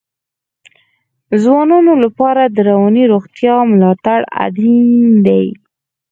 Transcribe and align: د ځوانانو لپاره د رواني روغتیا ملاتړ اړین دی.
د 1.29 1.31
ځوانانو 1.43 1.93
لپاره 2.03 2.41
د 2.45 2.57
رواني 2.69 3.03
روغتیا 3.13 3.55
ملاتړ 3.71 4.19
اړین 4.43 4.99
دی. 5.27 5.45